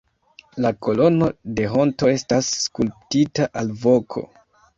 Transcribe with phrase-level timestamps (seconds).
[0.65, 1.27] La Kolono
[1.59, 4.27] de Honto estas skulptita alvoko.